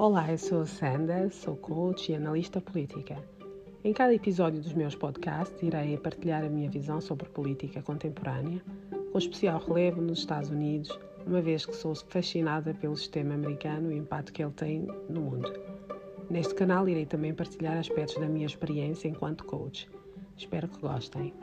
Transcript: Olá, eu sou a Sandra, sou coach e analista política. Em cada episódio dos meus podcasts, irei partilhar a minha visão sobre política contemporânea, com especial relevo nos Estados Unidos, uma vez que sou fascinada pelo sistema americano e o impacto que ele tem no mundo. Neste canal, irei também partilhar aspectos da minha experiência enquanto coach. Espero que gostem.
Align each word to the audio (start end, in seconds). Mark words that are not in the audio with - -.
Olá, 0.00 0.32
eu 0.32 0.38
sou 0.38 0.62
a 0.62 0.66
Sandra, 0.66 1.28
sou 1.28 1.54
coach 1.56 2.10
e 2.10 2.14
analista 2.14 2.58
política. 2.58 3.22
Em 3.84 3.92
cada 3.92 4.14
episódio 4.14 4.58
dos 4.58 4.72
meus 4.72 4.94
podcasts, 4.94 5.62
irei 5.62 5.98
partilhar 5.98 6.42
a 6.42 6.48
minha 6.48 6.70
visão 6.70 7.02
sobre 7.02 7.28
política 7.28 7.82
contemporânea, 7.82 8.62
com 9.12 9.18
especial 9.18 9.60
relevo 9.60 10.00
nos 10.00 10.20
Estados 10.20 10.48
Unidos, 10.48 10.98
uma 11.26 11.42
vez 11.42 11.66
que 11.66 11.76
sou 11.76 11.94
fascinada 11.94 12.72
pelo 12.72 12.96
sistema 12.96 13.34
americano 13.34 13.92
e 13.92 13.96
o 13.96 13.98
impacto 13.98 14.32
que 14.32 14.42
ele 14.42 14.52
tem 14.52 14.88
no 15.06 15.20
mundo. 15.20 15.52
Neste 16.30 16.54
canal, 16.54 16.88
irei 16.88 17.04
também 17.04 17.34
partilhar 17.34 17.76
aspectos 17.76 18.16
da 18.16 18.26
minha 18.26 18.46
experiência 18.46 19.06
enquanto 19.06 19.44
coach. 19.44 19.86
Espero 20.34 20.66
que 20.66 20.80
gostem. 20.80 21.34